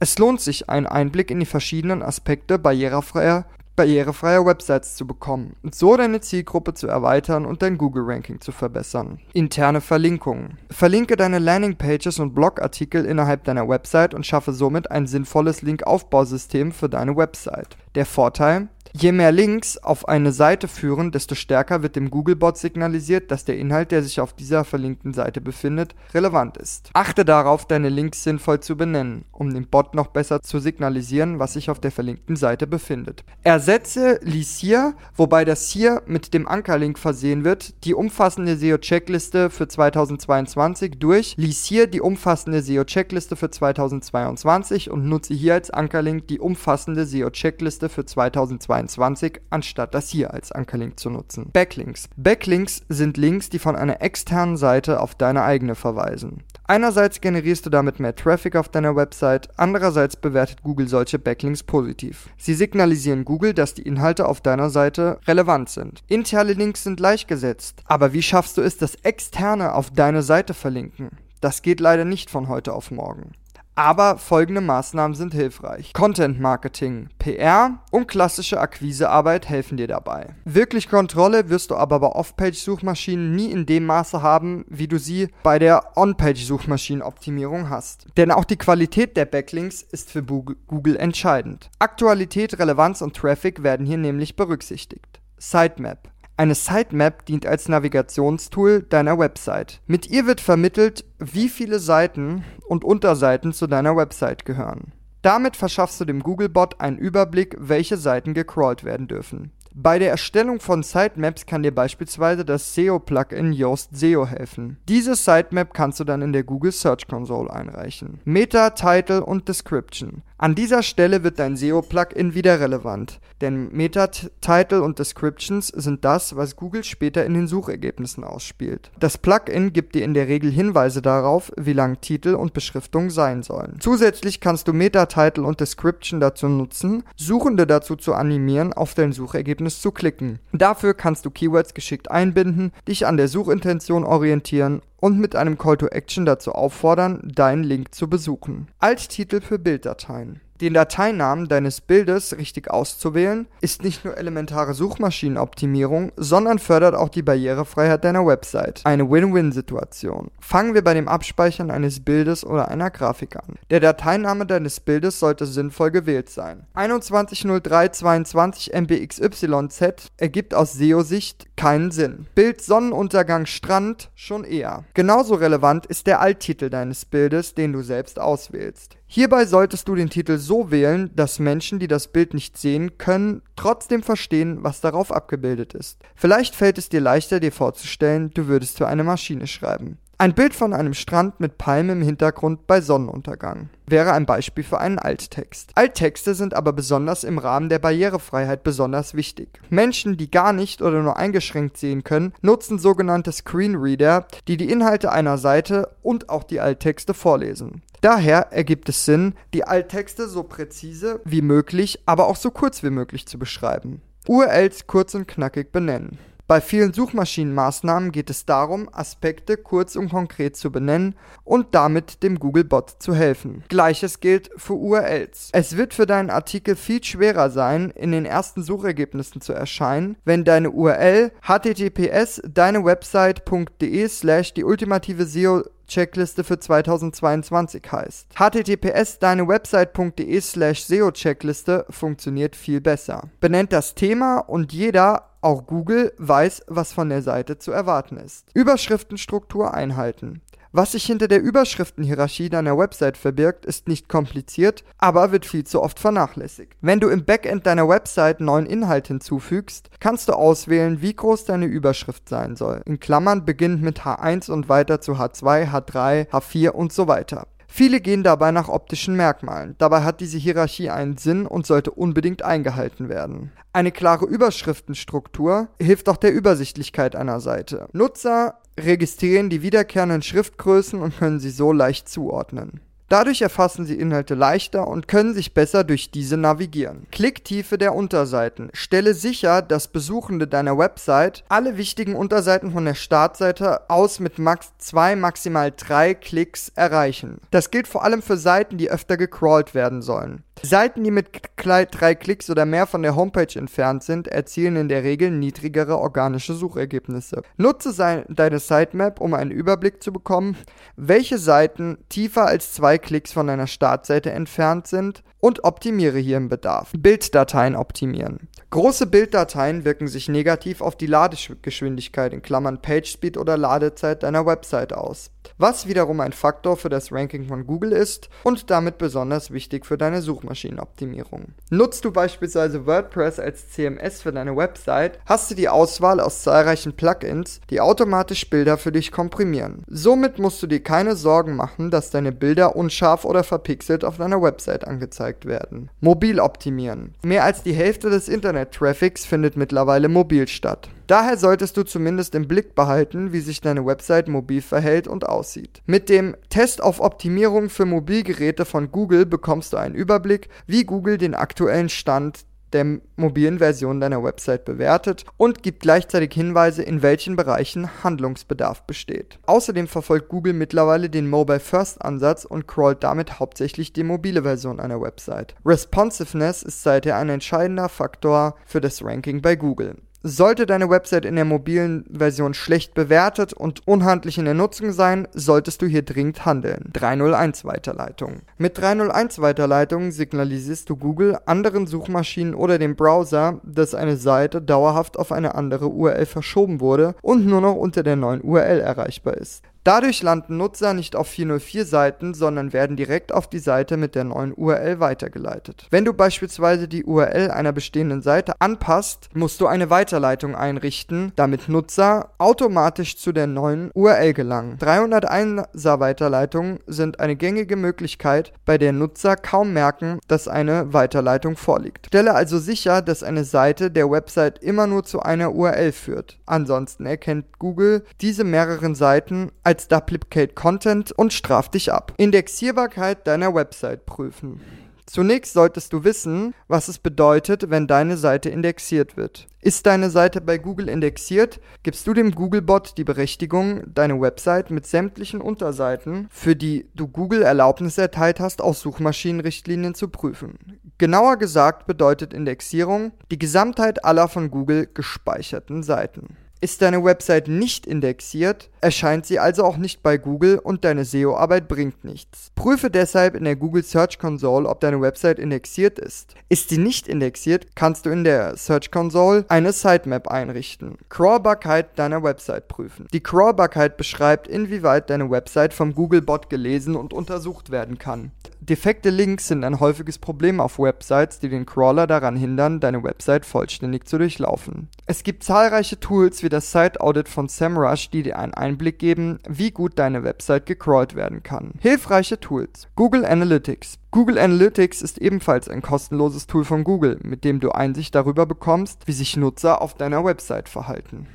Es 0.00 0.18
lohnt 0.18 0.42
sich, 0.42 0.68
einen 0.68 0.86
Einblick 0.86 1.30
in 1.30 1.40
die 1.40 1.46
verschiedenen 1.46 2.02
Aspekte 2.02 2.58
barrierefreier 2.58 3.46
barrierefreie 3.78 4.44
Websites 4.44 4.96
zu 4.96 5.06
bekommen 5.06 5.54
und 5.62 5.72
so 5.72 5.96
deine 5.96 6.20
Zielgruppe 6.20 6.74
zu 6.74 6.88
erweitern 6.88 7.46
und 7.46 7.62
dein 7.62 7.78
Google-Ranking 7.78 8.40
zu 8.40 8.50
verbessern. 8.50 9.20
Interne 9.34 9.80
Verlinkungen. 9.80 10.58
Verlinke 10.68 11.14
deine 11.14 11.38
Landingpages 11.38 12.18
und 12.18 12.34
Blogartikel 12.34 13.04
innerhalb 13.04 13.44
deiner 13.44 13.68
Website 13.68 14.14
und 14.14 14.26
schaffe 14.26 14.52
somit 14.52 14.90
ein 14.90 15.06
sinnvolles 15.06 15.62
Linkaufbausystem 15.62 16.72
für 16.72 16.88
deine 16.88 17.16
Website. 17.16 17.76
Der 17.94 18.04
Vorteil? 18.04 18.68
Je 18.92 19.12
mehr 19.12 19.32
Links 19.32 19.76
auf 19.76 20.08
eine 20.08 20.32
Seite 20.32 20.68
führen, 20.68 21.12
desto 21.12 21.34
stärker 21.34 21.82
wird 21.82 21.96
dem 21.96 22.10
Googlebot 22.10 22.56
signalisiert, 22.56 23.30
dass 23.30 23.44
der 23.44 23.58
Inhalt, 23.58 23.92
der 23.92 24.02
sich 24.02 24.20
auf 24.20 24.32
dieser 24.32 24.64
verlinkten 24.64 25.12
Seite 25.12 25.40
befindet, 25.40 25.94
relevant 26.14 26.56
ist. 26.56 26.90
Achte 26.94 27.24
darauf, 27.24 27.66
deine 27.66 27.90
Links 27.90 28.24
sinnvoll 28.24 28.60
zu 28.60 28.76
benennen, 28.76 29.24
um 29.32 29.52
dem 29.52 29.66
Bot 29.66 29.94
noch 29.94 30.08
besser 30.08 30.42
zu 30.42 30.58
signalisieren, 30.58 31.38
was 31.38 31.52
sich 31.52 31.70
auf 31.70 31.80
der 31.80 31.90
verlinkten 31.90 32.36
Seite 32.36 32.66
befindet. 32.66 33.24
Ersetze 33.42 34.20
Lisier, 34.22 34.94
wobei 35.14 35.44
das 35.44 35.68
hier 35.68 36.02
mit 36.06 36.32
dem 36.34 36.48
Ankerlink 36.48 36.98
versehen 36.98 37.44
wird, 37.44 37.84
die 37.84 37.94
umfassende 37.94 38.56
SEO-Checkliste 38.56 39.50
für 39.50 39.68
2022 39.68 40.98
durch 40.98 41.34
Lisier 41.36 41.86
die 41.86 42.00
umfassende 42.00 42.62
SEO-Checkliste 42.62 43.36
für 43.36 43.50
2022 43.50 44.90
und 44.90 45.06
nutze 45.06 45.34
hier 45.34 45.54
als 45.54 45.70
Ankerlink 45.70 46.28
die 46.28 46.40
umfassende 46.40 47.06
SEO-Checkliste 47.06 47.88
für 47.88 48.04
2022. 48.04 48.77
22, 48.78 49.40
anstatt 49.50 49.94
das 49.94 50.08
hier 50.08 50.32
als 50.32 50.52
Ankerlink 50.52 51.00
zu 51.00 51.10
nutzen. 51.10 51.50
Backlinks. 51.52 52.08
Backlinks 52.16 52.82
sind 52.88 53.16
Links, 53.16 53.48
die 53.48 53.58
von 53.58 53.76
einer 53.76 54.00
externen 54.02 54.56
Seite 54.56 55.00
auf 55.00 55.14
deine 55.14 55.42
eigene 55.42 55.74
verweisen. 55.74 56.44
Einerseits 56.64 57.20
generierst 57.20 57.66
du 57.66 57.70
damit 57.70 57.98
mehr 57.98 58.14
Traffic 58.14 58.54
auf 58.54 58.68
deiner 58.68 58.94
Website, 58.94 59.48
andererseits 59.56 60.16
bewertet 60.16 60.62
Google 60.62 60.86
solche 60.86 61.18
Backlinks 61.18 61.62
positiv. 61.62 62.28
Sie 62.36 62.54
signalisieren 62.54 63.24
Google, 63.24 63.54
dass 63.54 63.74
die 63.74 63.82
Inhalte 63.82 64.28
auf 64.28 64.40
deiner 64.40 64.70
Seite 64.70 65.18
relevant 65.26 65.70
sind. 65.70 66.02
Interne 66.08 66.52
Links 66.52 66.84
sind 66.84 67.00
leicht 67.00 67.26
gesetzt, 67.26 67.82
aber 67.86 68.12
wie 68.12 68.22
schaffst 68.22 68.56
du 68.56 68.62
es, 68.62 68.76
dass 68.76 68.94
externe 68.96 69.74
auf 69.74 69.90
deine 69.90 70.22
Seite 70.22 70.54
verlinken? 70.54 71.10
Das 71.40 71.62
geht 71.62 71.80
leider 71.80 72.04
nicht 72.04 72.30
von 72.30 72.48
heute 72.48 72.72
auf 72.72 72.90
morgen. 72.90 73.32
Aber 73.78 74.18
folgende 74.18 74.60
Maßnahmen 74.60 75.14
sind 75.14 75.32
hilfreich. 75.32 75.92
Content 75.92 76.40
Marketing, 76.40 77.10
PR 77.20 77.78
und 77.92 78.08
klassische 78.08 78.58
Akquisearbeit 78.58 79.48
helfen 79.48 79.76
dir 79.76 79.86
dabei. 79.86 80.34
Wirklich 80.44 80.88
Kontrolle 80.88 81.48
wirst 81.48 81.70
du 81.70 81.76
aber 81.76 82.00
bei 82.00 82.08
Off-Page-Suchmaschinen 82.08 83.36
nie 83.36 83.52
in 83.52 83.66
dem 83.66 83.86
Maße 83.86 84.20
haben, 84.20 84.64
wie 84.68 84.88
du 84.88 84.98
sie 84.98 85.28
bei 85.44 85.60
der 85.60 85.96
On-Page-Suchmaschinenoptimierung 85.96 87.70
hast. 87.70 88.06
Denn 88.16 88.32
auch 88.32 88.44
die 88.44 88.56
Qualität 88.56 89.16
der 89.16 89.26
Backlinks 89.26 89.82
ist 89.82 90.10
für 90.10 90.24
Google 90.24 90.96
entscheidend. 90.96 91.70
Aktualität, 91.78 92.58
Relevanz 92.58 93.00
und 93.00 93.14
Traffic 93.14 93.62
werden 93.62 93.86
hier 93.86 93.98
nämlich 93.98 94.34
berücksichtigt. 94.34 95.20
Sitemap. 95.38 96.10
Eine 96.38 96.54
Sitemap 96.54 97.26
dient 97.26 97.46
als 97.46 97.68
Navigationstool 97.68 98.84
deiner 98.84 99.18
Website. 99.18 99.80
Mit 99.88 100.08
ihr 100.08 100.24
wird 100.24 100.40
vermittelt, 100.40 101.04
wie 101.18 101.48
viele 101.48 101.80
Seiten 101.80 102.44
und 102.68 102.84
Unterseiten 102.84 103.52
zu 103.52 103.66
deiner 103.66 103.96
Website 103.96 104.44
gehören. 104.44 104.92
Damit 105.22 105.56
verschaffst 105.56 106.00
du 106.00 106.04
dem 106.04 106.22
Googlebot 106.22 106.80
einen 106.80 106.96
Überblick, 106.96 107.56
welche 107.58 107.96
Seiten 107.96 108.34
gecrawlt 108.34 108.84
werden 108.84 109.08
dürfen. 109.08 109.50
Bei 109.74 109.98
der 109.98 110.10
Erstellung 110.10 110.60
von 110.60 110.84
Sitemaps 110.84 111.44
kann 111.44 111.64
dir 111.64 111.74
beispielsweise 111.74 112.44
das 112.44 112.72
SEO-Plugin 112.72 113.52
Yoast 113.52 113.96
SEO 113.96 114.24
helfen. 114.24 114.78
Diese 114.88 115.16
Sitemap 115.16 115.74
kannst 115.74 115.98
du 115.98 116.04
dann 116.04 116.22
in 116.22 116.32
der 116.32 116.44
Google 116.44 116.70
Search 116.70 117.08
Console 117.08 117.52
einreichen. 117.52 118.20
Meta, 118.24 118.70
Title 118.70 119.24
und 119.24 119.48
Description. 119.48 120.22
An 120.40 120.54
dieser 120.54 120.84
Stelle 120.84 121.24
wird 121.24 121.40
dein 121.40 121.56
SEO-Plugin 121.56 122.32
wieder 122.32 122.60
relevant, 122.60 123.18
denn 123.40 123.72
Meta-Title 123.72 124.84
und 124.84 125.00
Descriptions 125.00 125.66
sind 125.66 126.04
das, 126.04 126.36
was 126.36 126.54
Google 126.54 126.84
später 126.84 127.26
in 127.26 127.34
den 127.34 127.48
Suchergebnissen 127.48 128.22
ausspielt. 128.22 128.92
Das 129.00 129.18
Plugin 129.18 129.72
gibt 129.72 129.96
dir 129.96 130.04
in 130.04 130.14
der 130.14 130.28
Regel 130.28 130.52
Hinweise 130.52 131.02
darauf, 131.02 131.50
wie 131.56 131.72
lang 131.72 132.00
Titel 132.00 132.36
und 132.36 132.52
Beschriftung 132.52 133.10
sein 133.10 133.42
sollen. 133.42 133.78
Zusätzlich 133.80 134.38
kannst 134.38 134.68
du 134.68 134.72
Meta-Title 134.72 135.42
und 135.42 135.58
Description 135.58 136.20
dazu 136.20 136.46
nutzen, 136.46 137.02
Suchende 137.16 137.66
dazu 137.66 137.96
zu 137.96 138.14
animieren, 138.14 138.72
auf 138.72 138.94
dein 138.94 139.10
Suchergebnis 139.10 139.82
zu 139.82 139.90
klicken. 139.90 140.38
Dafür 140.52 140.94
kannst 140.94 141.26
du 141.26 141.30
Keywords 141.30 141.74
geschickt 141.74 142.12
einbinden, 142.12 142.70
dich 142.86 143.08
an 143.08 143.16
der 143.16 143.26
Suchintention 143.26 144.04
orientieren 144.04 144.82
und 145.00 145.18
mit 145.18 145.36
einem 145.36 145.58
Call 145.58 145.76
to 145.76 145.86
Action 145.86 146.26
dazu 146.26 146.52
auffordern, 146.52 147.22
deinen 147.24 147.64
Link 147.64 147.94
zu 147.94 148.08
besuchen. 148.08 148.68
Alttitel 148.78 149.40
für 149.40 149.58
Bilddateien. 149.58 150.40
Den 150.60 150.74
Dateinamen 150.74 151.46
deines 151.46 151.80
Bildes 151.80 152.36
richtig 152.36 152.68
auszuwählen, 152.68 153.46
ist 153.60 153.84
nicht 153.84 154.04
nur 154.04 154.16
elementare 154.16 154.74
Suchmaschinenoptimierung, 154.74 156.10
sondern 156.16 156.58
fördert 156.58 156.96
auch 156.96 157.10
die 157.10 157.22
Barrierefreiheit 157.22 158.04
deiner 158.04 158.26
Website. 158.26 158.80
Eine 158.84 159.08
Win-Win-Situation. 159.08 160.32
Fangen 160.40 160.74
wir 160.74 160.82
bei 160.82 160.94
dem 160.94 161.06
Abspeichern 161.06 161.70
eines 161.70 162.04
Bildes 162.04 162.44
oder 162.44 162.68
einer 162.68 162.90
Grafik 162.90 163.36
an. 163.36 163.54
Der 163.70 163.78
Dateiname 163.78 164.46
deines 164.46 164.80
Bildes 164.80 165.20
sollte 165.20 165.46
sinnvoll 165.46 165.92
gewählt 165.92 166.28
sein. 166.28 166.66
210322 166.74 168.72
MBXYZ 168.74 170.10
ergibt 170.16 170.54
aus 170.54 170.72
SEO-Sicht 170.72 171.56
keinen 171.56 171.92
Sinn. 171.92 172.26
Bild 172.34 172.62
Sonnenuntergang 172.62 173.46
Strand 173.46 174.10
schon 174.16 174.42
eher. 174.42 174.82
Genauso 174.94 175.34
relevant 175.36 175.86
ist 175.86 176.08
der 176.08 176.20
Alttitel 176.20 176.68
deines 176.68 177.04
Bildes, 177.04 177.54
den 177.54 177.72
du 177.72 177.82
selbst 177.82 178.18
auswählst. 178.18 178.97
Hierbei 179.10 179.46
solltest 179.46 179.88
du 179.88 179.94
den 179.94 180.10
Titel 180.10 180.36
so 180.36 180.70
wählen, 180.70 181.10
dass 181.16 181.38
Menschen, 181.38 181.78
die 181.78 181.88
das 181.88 182.08
Bild 182.08 182.34
nicht 182.34 182.58
sehen 182.58 182.98
können, 182.98 183.40
trotzdem 183.56 184.02
verstehen, 184.02 184.62
was 184.62 184.82
darauf 184.82 185.12
abgebildet 185.12 185.72
ist. 185.72 185.98
Vielleicht 186.14 186.54
fällt 186.54 186.76
es 186.76 186.90
dir 186.90 187.00
leichter, 187.00 187.40
dir 187.40 187.50
vorzustellen, 187.50 188.30
du 188.34 188.48
würdest 188.48 188.76
für 188.76 188.86
eine 188.86 189.04
Maschine 189.04 189.46
schreiben. 189.46 189.96
Ein 190.20 190.34
Bild 190.34 190.52
von 190.52 190.72
einem 190.74 190.94
Strand 190.94 191.38
mit 191.38 191.58
Palmen 191.58 192.00
im 192.00 192.02
Hintergrund 192.02 192.66
bei 192.66 192.80
Sonnenuntergang 192.80 193.68
wäre 193.86 194.12
ein 194.14 194.26
Beispiel 194.26 194.64
für 194.64 194.80
einen 194.80 194.98
Alttext. 194.98 195.70
Alttexte 195.76 196.34
sind 196.34 196.54
aber 196.54 196.72
besonders 196.72 197.22
im 197.22 197.38
Rahmen 197.38 197.68
der 197.68 197.78
Barrierefreiheit 197.78 198.64
besonders 198.64 199.14
wichtig. 199.14 199.60
Menschen, 199.70 200.16
die 200.16 200.28
gar 200.28 200.52
nicht 200.52 200.82
oder 200.82 201.04
nur 201.04 201.18
eingeschränkt 201.18 201.76
sehen 201.76 202.02
können, 202.02 202.34
nutzen 202.42 202.80
sogenannte 202.80 203.30
Screenreader, 203.30 204.26
die 204.48 204.56
die 204.56 204.68
Inhalte 204.68 205.12
einer 205.12 205.38
Seite 205.38 205.90
und 206.02 206.30
auch 206.30 206.42
die 206.42 206.58
Alttexte 206.58 207.14
vorlesen. 207.14 207.82
Daher 208.00 208.48
ergibt 208.50 208.88
es 208.88 209.04
Sinn, 209.04 209.34
die 209.54 209.62
Alttexte 209.62 210.28
so 210.28 210.42
präzise 210.42 211.20
wie 211.26 211.42
möglich, 211.42 212.00
aber 212.06 212.26
auch 212.26 212.36
so 212.36 212.50
kurz 212.50 212.82
wie 212.82 212.90
möglich 212.90 213.28
zu 213.28 213.38
beschreiben. 213.38 214.02
URLs 214.26 214.88
kurz 214.88 215.14
und 215.14 215.28
knackig 215.28 215.70
benennen. 215.70 216.18
Bei 216.48 216.62
vielen 216.62 216.94
Suchmaschinenmaßnahmen 216.94 218.10
geht 218.10 218.30
es 218.30 218.46
darum, 218.46 218.88
Aspekte 218.90 219.58
kurz 219.58 219.96
und 219.96 220.08
konkret 220.08 220.56
zu 220.56 220.72
benennen 220.72 221.14
und 221.44 221.74
damit 221.74 222.22
dem 222.22 222.38
Googlebot 222.38 222.96
zu 223.00 223.14
helfen. 223.14 223.64
Gleiches 223.68 224.20
gilt 224.20 224.48
für 224.56 224.72
URLs. 224.72 225.50
Es 225.52 225.76
wird 225.76 225.92
für 225.92 226.06
deinen 226.06 226.30
Artikel 226.30 226.74
viel 226.74 227.04
schwerer 227.04 227.50
sein, 227.50 227.90
in 227.90 228.12
den 228.12 228.24
ersten 228.24 228.62
Suchergebnissen 228.62 229.42
zu 229.42 229.52
erscheinen, 229.52 230.16
wenn 230.24 230.44
deine 230.44 230.70
URL 230.70 231.32
https 231.42 232.40
deinewebsite.de 232.48 234.08
slash 234.08 234.54
die 234.54 234.64
ultimative 234.64 235.26
SEO 235.26 235.64
Checkliste 235.88 236.44
für 236.44 236.58
2022 236.58 237.82
heißt. 237.90 238.28
https 238.34 239.18
deinewebsite.de 239.18 240.40
slash 240.40 240.84
SEO 240.84 241.10
Checkliste 241.10 241.86
funktioniert 241.90 242.54
viel 242.54 242.80
besser. 242.80 243.22
Benennt 243.40 243.72
das 243.72 243.94
Thema 243.94 244.38
und 244.38 244.72
jeder 244.72 245.30
auch 245.40 245.66
Google 245.66 246.12
weiß, 246.18 246.64
was 246.66 246.92
von 246.92 247.08
der 247.08 247.22
Seite 247.22 247.58
zu 247.58 247.72
erwarten 247.72 248.16
ist. 248.16 248.46
Überschriftenstruktur 248.54 249.74
einhalten. 249.74 250.42
Was 250.70 250.92
sich 250.92 251.04
hinter 251.04 251.28
der 251.28 251.40
Überschriftenhierarchie 251.40 252.50
deiner 252.50 252.76
Website 252.76 253.16
verbirgt, 253.16 253.64
ist 253.64 253.88
nicht 253.88 254.08
kompliziert, 254.08 254.84
aber 254.98 255.32
wird 255.32 255.46
viel 255.46 255.64
zu 255.64 255.82
oft 255.82 255.98
vernachlässigt. 255.98 256.74
Wenn 256.82 257.00
du 257.00 257.08
im 257.08 257.24
Backend 257.24 257.64
deiner 257.64 257.88
Website 257.88 258.42
neuen 258.42 258.66
Inhalt 258.66 259.08
hinzufügst, 259.08 259.88
kannst 259.98 260.28
du 260.28 260.34
auswählen, 260.34 261.00
wie 261.00 261.14
groß 261.14 261.46
deine 261.46 261.64
Überschrift 261.64 262.28
sein 262.28 262.54
soll. 262.54 262.82
In 262.84 263.00
Klammern 263.00 263.46
beginnt 263.46 263.80
mit 263.80 264.02
H1 264.02 264.50
und 264.50 264.68
weiter 264.68 265.00
zu 265.00 265.12
H2, 265.12 265.70
H3, 265.70 266.28
H4 266.28 266.68
und 266.70 266.92
so 266.92 267.08
weiter. 267.08 267.46
Viele 267.70 268.00
gehen 268.00 268.22
dabei 268.22 268.50
nach 268.50 268.68
optischen 268.68 269.14
Merkmalen. 269.14 269.74
Dabei 269.78 270.02
hat 270.02 270.20
diese 270.20 270.38
Hierarchie 270.38 270.90
einen 270.90 271.18
Sinn 271.18 271.46
und 271.46 271.66
sollte 271.66 271.90
unbedingt 271.90 272.42
eingehalten 272.42 273.08
werden. 273.08 273.52
Eine 273.72 273.92
klare 273.92 274.24
Überschriftenstruktur 274.24 275.68
hilft 275.80 276.08
auch 276.08 276.16
der 276.16 276.32
Übersichtlichkeit 276.32 277.14
einer 277.14 277.40
Seite. 277.40 277.86
Nutzer 277.92 278.58
registrieren 278.78 279.50
die 279.50 279.62
wiederkehrenden 279.62 280.22
Schriftgrößen 280.22 281.00
und 281.00 281.18
können 281.18 281.40
sie 281.40 281.50
so 281.50 281.72
leicht 281.72 282.08
zuordnen. 282.08 282.80
Dadurch 283.08 283.40
erfassen 283.40 283.86
Sie 283.86 283.94
Inhalte 283.98 284.34
leichter 284.34 284.86
und 284.86 285.08
können 285.08 285.32
sich 285.32 285.54
besser 285.54 285.82
durch 285.82 286.10
diese 286.10 286.36
navigieren. 286.36 287.06
Klicktiefe 287.10 287.78
der 287.78 287.94
Unterseiten. 287.94 288.68
Stelle 288.74 289.14
sicher, 289.14 289.62
dass 289.62 289.88
Besuchende 289.88 290.46
deiner 290.46 290.76
Website 290.76 291.42
alle 291.48 291.78
wichtigen 291.78 292.14
Unterseiten 292.14 292.70
von 292.70 292.84
der 292.84 292.94
Startseite 292.94 293.88
aus 293.88 294.20
mit 294.20 294.38
max 294.38 294.72
2, 294.76 295.16
maximal 295.16 295.72
3 295.74 296.14
Klicks 296.14 296.70
erreichen. 296.74 297.40
Das 297.50 297.70
gilt 297.70 297.88
vor 297.88 298.04
allem 298.04 298.20
für 298.20 298.36
Seiten, 298.36 298.76
die 298.76 298.90
öfter 298.90 299.16
gecrawlt 299.16 299.74
werden 299.74 300.02
sollen. 300.02 300.44
Seiten, 300.62 301.04
die 301.04 301.10
mit 301.10 301.28
drei 301.56 302.14
Klicks 302.14 302.50
oder 302.50 302.66
mehr 302.66 302.86
von 302.86 303.02
der 303.02 303.16
Homepage 303.16 303.58
entfernt 303.58 304.02
sind, 304.02 304.28
erzielen 304.28 304.76
in 304.76 304.88
der 304.88 305.02
Regel 305.02 305.30
niedrigere 305.30 305.98
organische 305.98 306.54
Suchergebnisse. 306.54 307.42
Nutze 307.56 308.24
deine 308.28 308.58
Sitemap, 308.58 309.20
um 309.20 309.34
einen 309.34 309.50
Überblick 309.50 310.02
zu 310.02 310.12
bekommen, 310.12 310.56
welche 310.96 311.38
Seiten 311.38 311.98
tiefer 312.08 312.46
als 312.46 312.72
zwei 312.72 312.97
Klicks 312.98 313.32
von 313.32 313.46
deiner 313.46 313.66
Startseite 313.66 314.30
entfernt 314.30 314.86
sind 314.86 315.22
und 315.40 315.64
optimiere 315.64 316.18
hier 316.18 316.36
im 316.36 316.48
Bedarf. 316.48 316.92
Bilddateien 316.96 317.76
optimieren. 317.76 318.48
Große 318.70 319.06
Bilddateien 319.06 319.84
wirken 319.84 320.08
sich 320.08 320.28
negativ 320.28 320.80
auf 320.80 320.96
die 320.96 321.06
Ladegeschwindigkeit 321.06 322.32
in 322.32 322.42
Klammern 322.42 322.82
PageSpeed 322.82 323.38
oder 323.38 323.56
Ladezeit 323.56 324.22
deiner 324.22 324.44
Website 324.44 324.92
aus 324.92 325.30
was 325.58 325.86
wiederum 325.86 326.20
ein 326.20 326.32
Faktor 326.32 326.76
für 326.76 326.88
das 326.88 327.12
Ranking 327.12 327.46
von 327.46 327.66
Google 327.66 327.92
ist 327.92 328.28
und 328.44 328.70
damit 328.70 328.98
besonders 328.98 329.50
wichtig 329.50 329.86
für 329.86 329.98
deine 329.98 330.22
Suchmaschinenoptimierung. 330.22 331.54
Nutzt 331.70 332.04
du 332.04 332.12
beispielsweise 332.12 332.86
WordPress 332.86 333.38
als 333.38 333.70
CMS 333.70 334.22
für 334.22 334.32
deine 334.32 334.56
Website, 334.56 335.18
hast 335.26 335.50
du 335.50 335.54
die 335.54 335.68
Auswahl 335.68 336.20
aus 336.20 336.42
zahlreichen 336.42 336.94
Plugins, 336.94 337.60
die 337.70 337.80
automatisch 337.80 338.48
Bilder 338.50 338.78
für 338.78 338.92
dich 338.92 339.12
komprimieren. 339.12 339.84
Somit 339.88 340.38
musst 340.38 340.62
du 340.62 340.66
dir 340.66 340.82
keine 340.82 341.16
Sorgen 341.16 341.56
machen, 341.56 341.90
dass 341.90 342.10
deine 342.10 342.32
Bilder 342.32 342.76
unscharf 342.76 343.24
oder 343.24 343.44
verpixelt 343.44 344.04
auf 344.04 344.18
deiner 344.18 344.42
Website 344.42 344.86
angezeigt 344.86 345.27
werden. 345.44 345.90
Mobil 346.00 346.40
optimieren. 346.40 347.14
Mehr 347.22 347.44
als 347.44 347.62
die 347.62 347.72
Hälfte 347.72 348.10
des 348.10 348.28
Internet-Traffics 348.28 349.26
findet 349.26 349.56
mittlerweile 349.56 350.08
mobil 350.08 350.48
statt. 350.48 350.88
Daher 351.08 351.38
solltest 351.38 351.76
du 351.78 351.84
zumindest 351.84 352.34
im 352.34 352.46
Blick 352.46 352.74
behalten, 352.74 353.32
wie 353.32 353.40
sich 353.40 353.62
deine 353.62 353.86
Website 353.86 354.28
mobil 354.28 354.60
verhält 354.60 355.08
und 355.08 355.26
aussieht. 355.26 355.80
Mit 355.86 356.10
dem 356.10 356.36
Test 356.50 356.82
auf 356.82 357.00
Optimierung 357.00 357.70
für 357.70 357.86
Mobilgeräte 357.86 358.66
von 358.66 358.92
Google 358.92 359.24
bekommst 359.24 359.72
du 359.72 359.78
einen 359.78 359.94
Überblick, 359.94 360.50
wie 360.66 360.84
Google 360.84 361.16
den 361.16 361.34
aktuellen 361.34 361.88
Stand 361.88 362.40
der 362.72 363.00
mobilen 363.16 363.58
Version 363.58 364.00
deiner 364.00 364.22
Website 364.22 364.64
bewertet 364.64 365.24
und 365.36 365.62
gibt 365.62 365.80
gleichzeitig 365.80 366.32
Hinweise, 366.32 366.82
in 366.82 367.02
welchen 367.02 367.36
Bereichen 367.36 367.88
Handlungsbedarf 368.04 368.82
besteht. 368.82 369.38
Außerdem 369.46 369.88
verfolgt 369.88 370.28
Google 370.28 370.52
mittlerweile 370.52 371.10
den 371.10 371.28
Mobile 371.28 371.60
First 371.60 372.02
Ansatz 372.02 372.44
und 372.44 372.66
crawlt 372.66 373.02
damit 373.02 373.40
hauptsächlich 373.40 373.92
die 373.92 374.04
mobile 374.04 374.42
Version 374.42 374.80
einer 374.80 375.00
Website. 375.00 375.54
Responsiveness 375.64 376.62
ist 376.62 376.82
seither 376.82 377.16
ein 377.16 377.28
entscheidender 377.28 377.88
Faktor 377.88 378.56
für 378.66 378.80
das 378.80 379.02
Ranking 379.04 379.42
bei 379.42 379.56
Google. 379.56 379.96
Sollte 380.24 380.66
deine 380.66 380.90
Website 380.90 381.24
in 381.24 381.36
der 381.36 381.44
mobilen 381.44 382.04
Version 382.12 382.52
schlecht 382.52 382.92
bewertet 382.92 383.52
und 383.52 383.86
unhandlich 383.86 384.36
in 384.36 384.46
der 384.46 384.54
Nutzung 384.54 384.90
sein, 384.90 385.28
solltest 385.32 385.80
du 385.80 385.86
hier 385.86 386.02
dringend 386.02 386.44
handeln. 386.44 386.90
301 386.92 387.64
Weiterleitung. 387.64 388.40
Mit 388.56 388.76
301 388.78 389.40
Weiterleitung 389.40 390.10
signalisierst 390.10 390.90
du 390.90 390.96
Google, 390.96 391.38
anderen 391.46 391.86
Suchmaschinen 391.86 392.56
oder 392.56 392.80
dem 392.80 392.96
Browser, 392.96 393.60
dass 393.62 393.94
eine 393.94 394.16
Seite 394.16 394.60
dauerhaft 394.60 395.16
auf 395.16 395.30
eine 395.30 395.54
andere 395.54 395.88
URL 395.88 396.26
verschoben 396.26 396.80
wurde 396.80 397.14
und 397.22 397.46
nur 397.46 397.60
noch 397.60 397.76
unter 397.76 398.02
der 398.02 398.16
neuen 398.16 398.42
URL 398.42 398.80
erreichbar 398.80 399.34
ist. 399.34 399.62
Dadurch 399.88 400.22
landen 400.22 400.58
Nutzer 400.58 400.92
nicht 400.92 401.16
auf 401.16 401.28
404 401.28 401.86
Seiten, 401.86 402.34
sondern 402.34 402.74
werden 402.74 402.94
direkt 402.94 403.32
auf 403.32 403.48
die 403.48 403.58
Seite 403.58 403.96
mit 403.96 404.14
der 404.14 404.24
neuen 404.24 404.52
URL 404.52 405.00
weitergeleitet. 405.00 405.86
Wenn 405.88 406.04
du 406.04 406.12
beispielsweise 406.12 406.88
die 406.88 407.04
URL 407.04 407.50
einer 407.50 407.72
bestehenden 407.72 408.20
Seite 408.20 408.52
anpasst, 408.58 409.30
musst 409.32 409.62
du 409.62 409.66
eine 409.66 409.88
Weiterleitung 409.88 410.54
einrichten, 410.54 411.32
damit 411.36 411.70
Nutzer 411.70 412.32
automatisch 412.36 413.16
zu 413.16 413.32
der 413.32 413.46
neuen 413.46 413.90
URL 413.94 414.34
gelangen. 414.34 414.76
301er 414.76 416.00
Weiterleitungen 416.00 416.80
sind 416.86 417.20
eine 417.20 417.36
gängige 417.36 417.76
Möglichkeit, 417.76 418.52
bei 418.66 418.76
der 418.76 418.92
Nutzer 418.92 419.36
kaum 419.36 419.72
merken, 419.72 420.18
dass 420.28 420.48
eine 420.48 420.92
Weiterleitung 420.92 421.56
vorliegt. 421.56 422.08
Stelle 422.08 422.34
also 422.34 422.58
sicher, 422.58 423.00
dass 423.00 423.22
eine 423.22 423.44
Seite 423.44 423.90
der 423.90 424.10
Website 424.10 424.58
immer 424.62 424.86
nur 424.86 425.04
zu 425.04 425.20
einer 425.20 425.54
URL 425.54 425.92
führt. 425.92 426.38
Ansonsten 426.44 427.06
erkennt 427.06 427.58
Google 427.58 428.04
diese 428.20 428.44
mehreren 428.44 428.94
Seiten 428.94 429.50
als 429.64 429.77
als 429.78 429.86
Duplicate 429.86 430.56
Content 430.56 431.12
und 431.12 431.32
straf 431.32 431.68
dich 431.68 431.92
ab. 431.92 432.12
Indexierbarkeit 432.16 433.28
deiner 433.28 433.54
Website 433.54 434.06
prüfen. 434.06 434.60
Zunächst 435.06 435.52
solltest 435.52 435.92
du 435.92 436.02
wissen, 436.02 436.52
was 436.66 436.88
es 436.88 436.98
bedeutet, 436.98 437.70
wenn 437.70 437.86
deine 437.86 438.16
Seite 438.16 438.50
indexiert 438.50 439.16
wird. 439.16 439.46
Ist 439.60 439.86
deine 439.86 440.10
Seite 440.10 440.40
bei 440.40 440.58
Google 440.58 440.88
indexiert, 440.88 441.60
gibst 441.84 442.08
du 442.08 442.12
dem 442.12 442.32
Googlebot 442.32 442.98
die 442.98 443.04
Berechtigung, 443.04 443.84
deine 443.86 444.20
Website 444.20 444.72
mit 444.72 444.84
sämtlichen 444.84 445.40
Unterseiten, 445.40 446.26
für 446.32 446.56
die 446.56 446.88
du 446.94 447.06
Google 447.06 447.42
Erlaubnis 447.42 447.98
erteilt 447.98 448.40
hast, 448.40 448.60
aus 448.60 448.80
Suchmaschinenrichtlinien 448.80 449.94
zu 449.94 450.08
prüfen. 450.08 450.58
Genauer 450.98 451.36
gesagt 451.36 451.86
bedeutet 451.86 452.34
Indexierung 452.34 453.12
die 453.30 453.38
Gesamtheit 453.38 454.04
aller 454.04 454.26
von 454.26 454.50
Google 454.50 454.88
gespeicherten 454.92 455.84
Seiten. 455.84 456.36
Ist 456.60 456.82
deine 456.82 457.04
Website 457.04 457.46
nicht 457.46 457.86
indexiert, 457.86 458.68
erscheint 458.80 459.26
sie 459.26 459.38
also 459.38 459.64
auch 459.64 459.76
nicht 459.76 460.02
bei 460.02 460.18
Google 460.18 460.58
und 460.58 460.84
deine 460.84 461.04
SEO-Arbeit 461.04 461.68
bringt 461.68 462.04
nichts. 462.04 462.50
Prüfe 462.54 462.90
deshalb 462.90 463.34
in 463.34 463.44
der 463.44 463.56
Google 463.56 463.82
Search 463.82 464.18
Console, 464.18 464.68
ob 464.68 464.80
deine 464.80 465.00
Website 465.00 465.38
indexiert 465.38 465.98
ist. 465.98 466.34
Ist 466.48 466.68
sie 466.68 466.78
nicht 466.78 467.08
indexiert, 467.08 467.74
kannst 467.74 468.06
du 468.06 468.10
in 468.10 468.24
der 468.24 468.56
Search 468.56 468.90
Console 468.90 469.44
eine 469.48 469.72
Sitemap 469.72 470.28
einrichten. 470.28 470.98
Crawlbarkeit 471.08 471.98
deiner 471.98 472.22
Website 472.22 472.68
prüfen. 472.68 473.06
Die 473.12 473.22
Crawlbarkeit 473.22 473.96
beschreibt, 473.96 474.48
inwieweit 474.48 475.10
deine 475.10 475.30
Website 475.30 475.74
vom 475.74 475.94
Googlebot 475.94 476.50
gelesen 476.50 476.96
und 476.96 477.12
untersucht 477.12 477.70
werden 477.70 477.98
kann. 477.98 478.32
Defekte 478.60 479.08
Links 479.08 479.48
sind 479.48 479.64
ein 479.64 479.80
häufiges 479.80 480.18
Problem 480.18 480.60
auf 480.60 480.78
Websites, 480.78 481.38
die 481.38 481.48
den 481.48 481.64
Crawler 481.64 482.06
daran 482.06 482.36
hindern, 482.36 482.80
deine 482.80 483.02
Website 483.02 483.46
vollständig 483.46 484.06
zu 484.06 484.18
durchlaufen. 484.18 484.88
Es 485.06 485.22
gibt 485.22 485.42
zahlreiche 485.42 485.98
Tools 485.98 486.42
wie 486.42 486.50
das 486.50 486.70
Site 486.70 487.00
Audit 487.00 487.30
von 487.30 487.48
SEMrush, 487.48 488.10
die 488.10 488.22
dir 488.22 488.38
einen 488.38 488.52
Einblick 488.68 488.98
geben, 488.98 489.38
wie 489.48 489.70
gut 489.70 489.98
deine 489.98 490.24
Website 490.24 490.66
gecrawlt 490.66 491.14
werden 491.14 491.42
kann. 491.42 491.72
Hilfreiche 491.80 492.38
Tools. 492.38 492.88
Google 492.96 493.24
Analytics. 493.24 493.98
Google 494.10 494.38
Analytics 494.38 495.02
ist 495.02 495.18
ebenfalls 495.18 495.68
ein 495.68 495.82
kostenloses 495.82 496.46
Tool 496.46 496.64
von 496.64 496.84
Google, 496.84 497.18
mit 497.22 497.44
dem 497.44 497.60
du 497.60 497.70
Einsicht 497.70 498.14
darüber 498.14 498.46
bekommst, 498.46 499.06
wie 499.06 499.12
sich 499.12 499.36
Nutzer 499.36 499.80
auf 499.80 499.94
deiner 499.94 500.24
Website 500.24 500.68
verhalten. 500.68 501.26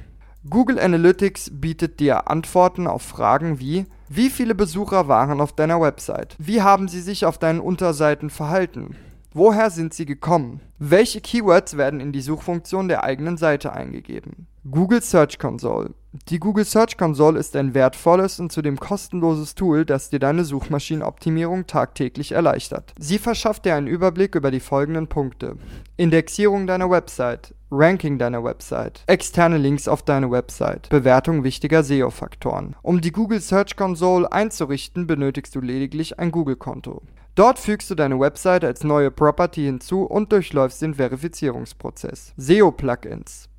Google 0.49 0.79
Analytics 0.79 1.51
bietet 1.53 1.99
dir 1.99 2.29
Antworten 2.29 2.85
auf 2.85 3.01
Fragen 3.01 3.59
wie 3.59 3.85
wie 4.15 4.29
viele 4.29 4.53
Besucher 4.53 5.07
waren 5.07 5.41
auf 5.41 5.53
deiner 5.53 5.81
Website? 5.81 6.35
Wie 6.37 6.61
haben 6.61 6.87
sie 6.87 7.01
sich 7.01 7.25
auf 7.25 7.39
deinen 7.39 7.59
Unterseiten 7.59 8.29
verhalten? 8.29 8.95
Woher 9.33 9.71
sind 9.71 9.95
sie 9.95 10.05
gekommen? 10.05 10.59
Welche 10.77 11.19
Keywords 11.19 11.77
werden 11.77 11.99
in 11.99 12.11
die 12.11 12.21
Suchfunktion 12.21 12.87
der 12.87 13.03
eigenen 13.03 13.37
Seite 13.37 13.73
eingegeben? 13.73 14.45
Google 14.71 15.01
Search 15.01 15.39
Console. 15.39 15.93
Die 16.29 16.39
Google 16.39 16.63
Search 16.63 16.95
Console 16.95 17.37
ist 17.37 17.53
ein 17.57 17.73
wertvolles 17.73 18.39
und 18.39 18.49
zudem 18.49 18.79
kostenloses 18.79 19.55
Tool, 19.55 19.83
das 19.83 20.09
dir 20.09 20.19
deine 20.19 20.45
Suchmaschinenoptimierung 20.45 21.67
tagtäglich 21.67 22.31
erleichtert. 22.31 22.93
Sie 22.97 23.17
verschafft 23.17 23.65
dir 23.65 23.75
einen 23.75 23.87
Überblick 23.87 24.35
über 24.35 24.51
die 24.51 24.61
folgenden 24.61 25.07
Punkte. 25.07 25.57
Indexierung 25.97 26.65
deiner 26.65 26.89
Website, 26.89 27.53
Ranking 27.71 28.17
deiner 28.17 28.41
Website, 28.45 29.03
externe 29.07 29.57
Links 29.57 29.89
auf 29.89 30.01
deine 30.01 30.31
Website, 30.31 30.87
Bewertung 30.87 31.43
wichtiger 31.43 31.83
SEO-Faktoren. 31.83 32.77
Um 32.83 33.01
die 33.01 33.11
Google 33.11 33.41
Search 33.41 33.75
Console 33.75 34.31
einzurichten, 34.31 35.07
benötigst 35.07 35.53
du 35.55 35.59
lediglich 35.59 36.19
ein 36.19 36.31
Google-Konto. 36.31 37.01
Dort 37.35 37.59
fügst 37.59 37.89
du 37.89 37.95
deine 37.95 38.17
Website 38.17 38.63
als 38.63 38.85
neue 38.85 39.11
Property 39.11 39.63
hinzu 39.63 40.03
und 40.03 40.31
durchläufst 40.31 40.81
den 40.81 40.93
Verifizierungsprozess. 40.93 42.33
SEO-Plugins. 42.37 43.49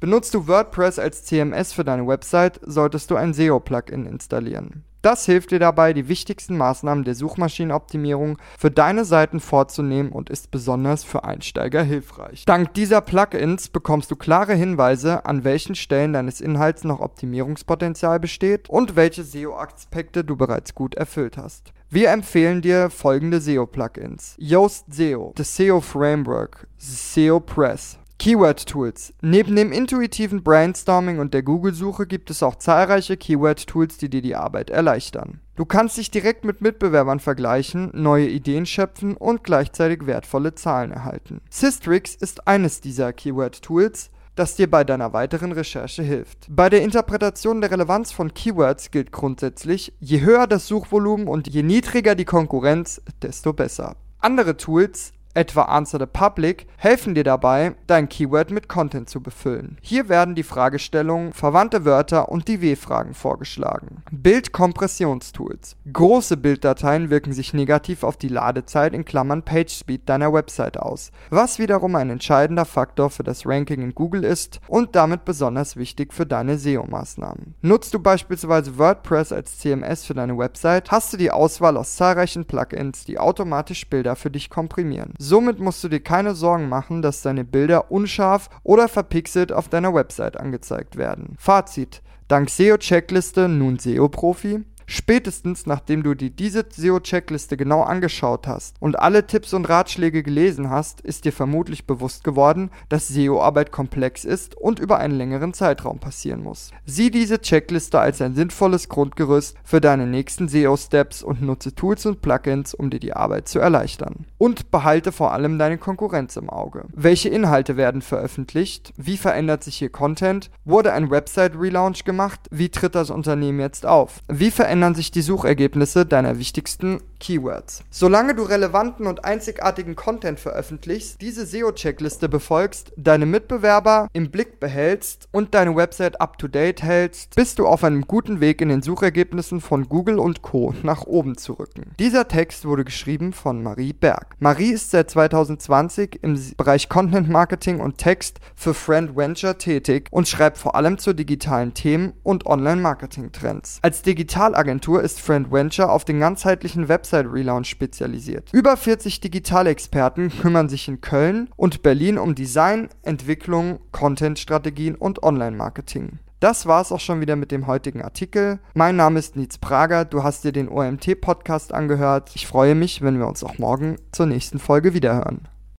Benutzt 0.00 0.32
du 0.32 0.46
WordPress 0.46 1.00
als 1.00 1.24
CMS 1.24 1.72
für 1.72 1.82
deine 1.82 2.06
Website, 2.06 2.60
solltest 2.64 3.10
du 3.10 3.16
ein 3.16 3.34
SEO-Plugin 3.34 4.06
installieren. 4.06 4.84
Das 5.02 5.26
hilft 5.26 5.50
dir 5.50 5.58
dabei, 5.58 5.92
die 5.92 6.08
wichtigsten 6.08 6.56
Maßnahmen 6.56 7.02
der 7.02 7.16
Suchmaschinenoptimierung 7.16 8.38
für 8.56 8.70
deine 8.70 9.04
Seiten 9.04 9.40
vorzunehmen 9.40 10.12
und 10.12 10.30
ist 10.30 10.52
besonders 10.52 11.02
für 11.02 11.24
Einsteiger 11.24 11.82
hilfreich. 11.82 12.44
Dank 12.44 12.74
dieser 12.74 13.00
Plugins 13.00 13.70
bekommst 13.70 14.10
du 14.12 14.16
klare 14.16 14.54
Hinweise, 14.54 15.24
an 15.24 15.42
welchen 15.42 15.74
Stellen 15.74 16.12
deines 16.12 16.40
Inhalts 16.40 16.84
noch 16.84 17.00
Optimierungspotenzial 17.00 18.20
besteht 18.20 18.68
und 18.68 18.94
welche 18.94 19.24
SEO-Aspekte 19.24 20.22
du 20.22 20.36
bereits 20.36 20.76
gut 20.76 20.94
erfüllt 20.94 21.36
hast. 21.36 21.72
Wir 21.90 22.10
empfehlen 22.10 22.62
dir 22.62 22.90
folgende 22.90 23.40
SEO-Plugins. 23.40 24.36
Yoast 24.38 24.94
SEO, 24.94 25.32
The 25.36 25.44
SEO 25.44 25.80
Framework, 25.80 26.68
SEO 26.76 27.40
Press, 27.40 27.98
Keyword-Tools. 28.18 29.14
Neben 29.22 29.54
dem 29.54 29.70
intuitiven 29.70 30.42
Brainstorming 30.42 31.20
und 31.20 31.34
der 31.34 31.44
Google-Suche 31.44 32.04
gibt 32.08 32.30
es 32.30 32.42
auch 32.42 32.56
zahlreiche 32.56 33.16
Keyword-Tools, 33.16 33.96
die 33.96 34.10
dir 34.10 34.22
die 34.22 34.34
Arbeit 34.34 34.70
erleichtern. 34.70 35.40
Du 35.54 35.64
kannst 35.64 35.98
dich 35.98 36.10
direkt 36.10 36.44
mit 36.44 36.60
Mitbewerbern 36.60 37.20
vergleichen, 37.20 37.90
neue 37.94 38.26
Ideen 38.26 38.66
schöpfen 38.66 39.16
und 39.16 39.44
gleichzeitig 39.44 40.06
wertvolle 40.06 40.56
Zahlen 40.56 40.90
erhalten. 40.90 41.40
Systrix 41.48 42.16
ist 42.16 42.48
eines 42.48 42.80
dieser 42.80 43.12
Keyword-Tools, 43.12 44.10
das 44.34 44.56
dir 44.56 44.68
bei 44.68 44.82
deiner 44.82 45.12
weiteren 45.12 45.52
Recherche 45.52 46.02
hilft. 46.02 46.46
Bei 46.48 46.68
der 46.68 46.82
Interpretation 46.82 47.60
der 47.60 47.70
Relevanz 47.70 48.10
von 48.10 48.34
Keywords 48.34 48.90
gilt 48.90 49.12
grundsätzlich, 49.12 49.92
je 50.00 50.22
höher 50.22 50.48
das 50.48 50.66
Suchvolumen 50.66 51.28
und 51.28 51.46
je 51.46 51.62
niedriger 51.62 52.16
die 52.16 52.24
Konkurrenz, 52.24 53.00
desto 53.22 53.52
besser. 53.52 53.94
Andere 54.20 54.56
Tools 54.56 55.12
etwa 55.38 55.62
Answer 55.62 56.00
the 56.00 56.06
Public, 56.06 56.66
helfen 56.78 57.14
dir 57.14 57.22
dabei, 57.22 57.76
dein 57.86 58.08
Keyword 58.08 58.50
mit 58.50 58.68
Content 58.68 59.08
zu 59.08 59.22
befüllen. 59.22 59.78
Hier 59.80 60.08
werden 60.08 60.34
die 60.34 60.42
Fragestellungen, 60.42 61.32
verwandte 61.32 61.84
Wörter 61.84 62.28
und 62.28 62.48
die 62.48 62.60
W-Fragen 62.60 63.14
vorgeschlagen. 63.14 64.02
Bildkompressionstools. 64.10 65.76
Große 65.92 66.36
Bilddateien 66.36 67.08
wirken 67.10 67.32
sich 67.32 67.54
negativ 67.54 68.02
auf 68.02 68.16
die 68.16 68.26
Ladezeit 68.26 68.94
in 68.94 69.04
Klammern 69.04 69.44
PageSpeed 69.44 70.08
deiner 70.08 70.32
Website 70.32 70.76
aus, 70.76 71.12
was 71.30 71.60
wiederum 71.60 71.94
ein 71.94 72.10
entscheidender 72.10 72.64
Faktor 72.64 73.08
für 73.08 73.22
das 73.22 73.46
Ranking 73.46 73.80
in 73.80 73.94
Google 73.94 74.24
ist 74.24 74.58
und 74.66 74.96
damit 74.96 75.24
besonders 75.24 75.76
wichtig 75.76 76.12
für 76.12 76.26
deine 76.26 76.58
SEO-Maßnahmen. 76.58 77.54
Nutzt 77.62 77.94
du 77.94 78.00
beispielsweise 78.00 78.76
WordPress 78.76 79.30
als 79.30 79.58
CMS 79.58 80.04
für 80.04 80.14
deine 80.14 80.36
Website, 80.36 80.90
hast 80.90 81.12
du 81.12 81.16
die 81.16 81.30
Auswahl 81.30 81.76
aus 81.76 81.94
zahlreichen 81.94 82.44
Plugins, 82.44 83.04
die 83.04 83.20
automatisch 83.20 83.88
Bilder 83.88 84.16
für 84.16 84.32
dich 84.32 84.50
komprimieren. 84.50 85.14
Somit 85.28 85.60
musst 85.60 85.84
du 85.84 85.90
dir 85.90 86.00
keine 86.00 86.34
Sorgen 86.34 86.70
machen, 86.70 87.02
dass 87.02 87.20
deine 87.20 87.44
Bilder 87.44 87.90
unscharf 87.90 88.48
oder 88.62 88.88
verpixelt 88.88 89.52
auf 89.52 89.68
deiner 89.68 89.92
Website 89.92 90.40
angezeigt 90.40 90.96
werden. 90.96 91.36
Fazit. 91.38 92.00
Dank 92.28 92.48
SEO-Checkliste 92.48 93.46
nun 93.46 93.78
SEO-Profi? 93.78 94.64
Spätestens 94.90 95.66
nachdem 95.66 96.02
du 96.02 96.14
dir 96.14 96.30
diese 96.30 96.64
SEO-Checkliste 96.66 97.58
genau 97.58 97.82
angeschaut 97.82 98.46
hast 98.46 98.74
und 98.80 98.98
alle 98.98 99.26
Tipps 99.26 99.52
und 99.52 99.68
Ratschläge 99.68 100.22
gelesen 100.22 100.70
hast, 100.70 101.02
ist 101.02 101.26
dir 101.26 101.32
vermutlich 101.32 101.86
bewusst 101.86 102.24
geworden, 102.24 102.70
dass 102.88 103.08
SEO-Arbeit 103.08 103.70
komplex 103.70 104.24
ist 104.24 104.54
und 104.54 104.78
über 104.78 104.96
einen 104.96 105.14
längeren 105.14 105.52
Zeitraum 105.52 105.98
passieren 105.98 106.42
muss. 106.42 106.70
Sieh 106.86 107.10
diese 107.10 107.42
Checkliste 107.42 108.00
als 108.00 108.22
ein 108.22 108.34
sinnvolles 108.34 108.88
Grundgerüst 108.88 109.58
für 109.62 109.82
deine 109.82 110.06
nächsten 110.06 110.48
SEO-Steps 110.48 111.22
und 111.22 111.42
nutze 111.42 111.74
Tools 111.74 112.06
und 112.06 112.22
Plugins, 112.22 112.72
um 112.72 112.88
dir 112.88 112.98
die 112.98 113.12
Arbeit 113.12 113.46
zu 113.46 113.58
erleichtern. 113.58 114.24
Und 114.38 114.70
behalte 114.70 115.12
vor 115.12 115.34
allem 115.34 115.58
deine 115.58 115.76
Konkurrenz 115.76 116.36
im 116.36 116.48
Auge. 116.48 116.84
Welche 116.94 117.28
Inhalte 117.28 117.76
werden 117.76 118.00
veröffentlicht? 118.00 118.94
Wie 118.96 119.18
verändert 119.18 119.64
sich 119.64 119.76
hier 119.76 119.90
Content? 119.90 120.50
Wurde 120.64 120.94
ein 120.94 121.10
Website-Relaunch 121.10 122.04
gemacht? 122.04 122.40
Wie 122.50 122.70
tritt 122.70 122.94
das 122.94 123.10
Unternehmen 123.10 123.60
jetzt 123.60 123.84
auf? 123.84 124.20
Wie 124.28 124.50
verändert 124.50 124.77
verändern 124.78 124.94
sich 124.94 125.10
die 125.10 125.22
Suchergebnisse 125.22 126.06
deiner 126.06 126.38
wichtigsten 126.38 127.00
Keywords. 127.18 127.82
Solange 127.90 128.36
du 128.36 128.44
relevanten 128.44 129.08
und 129.08 129.24
einzigartigen 129.24 129.96
Content 129.96 130.38
veröffentlichst, 130.38 131.20
diese 131.20 131.46
SEO-Checkliste 131.46 132.28
befolgst, 132.28 132.92
deine 132.96 133.26
Mitbewerber 133.26 134.06
im 134.12 134.30
Blick 134.30 134.60
behältst 134.60 135.28
und 135.32 135.52
deine 135.54 135.74
Website 135.74 136.20
up-to-date 136.20 136.84
hältst, 136.84 137.34
bist 137.34 137.58
du 137.58 137.66
auf 137.66 137.82
einem 137.82 138.02
guten 138.02 138.40
Weg 138.40 138.60
in 138.60 138.68
den 138.68 138.82
Suchergebnissen 138.82 139.60
von 139.60 139.88
Google 139.88 140.20
und 140.20 140.42
Co. 140.42 140.72
nach 140.84 141.02
oben 141.08 141.36
zu 141.36 141.54
rücken. 141.54 141.90
Dieser 141.98 142.28
Text 142.28 142.64
wurde 142.64 142.84
geschrieben 142.84 143.32
von 143.32 143.64
Marie 143.64 143.92
Berg. 143.92 144.36
Marie 144.38 144.70
ist 144.70 144.92
seit 144.92 145.10
2020 145.10 146.20
im 146.22 146.40
Bereich 146.56 146.88
Content 146.88 147.28
Marketing 147.28 147.80
und 147.80 147.98
Text 147.98 148.38
für 148.54 148.74
Friend 148.74 149.16
Venture 149.16 149.58
tätig 149.58 150.06
und 150.12 150.28
schreibt 150.28 150.56
vor 150.56 150.76
allem 150.76 150.98
zu 150.98 151.14
digitalen 151.14 151.74
Themen 151.74 152.12
und 152.22 152.46
Online-Marketing-Trends. 152.46 153.80
Als 153.82 154.02
Digitalagentur 154.02 154.67
Agentur 154.68 155.02
ist 155.02 155.18
Friend 155.18 155.50
Venture 155.50 155.90
auf 155.90 156.04
den 156.04 156.20
ganzheitlichen 156.20 156.88
Website-Relaunch 156.88 157.70
spezialisiert. 157.70 158.50
Über 158.52 158.76
40 158.76 159.20
Digitalexperten 159.20 160.28
kümmern 160.28 160.68
sich 160.68 160.88
in 160.88 161.00
Köln 161.00 161.48
und 161.56 161.82
Berlin 161.82 162.18
um 162.18 162.34
Design, 162.34 162.90
Entwicklung, 163.02 163.78
Content-Strategien 163.92 164.94
und 164.94 165.22
Online-Marketing. 165.22 166.18
Das 166.40 166.66
war's 166.66 166.92
auch 166.92 167.00
schon 167.00 167.22
wieder 167.22 167.34
mit 167.34 167.50
dem 167.50 167.66
heutigen 167.66 168.02
Artikel. 168.02 168.58
Mein 168.74 168.96
Name 168.96 169.18
ist 169.18 169.36
Nietz 169.36 169.56
Prager, 169.56 170.04
du 170.04 170.22
hast 170.22 170.44
dir 170.44 170.52
den 170.52 170.68
OMT-Podcast 170.68 171.72
angehört. 171.72 172.32
Ich 172.34 172.46
freue 172.46 172.74
mich, 172.74 173.00
wenn 173.00 173.18
wir 173.18 173.26
uns 173.26 173.42
auch 173.42 173.56
morgen 173.56 173.96
zur 174.12 174.26
nächsten 174.26 174.58
Folge 174.58 174.92
wiederhören. 174.92 175.48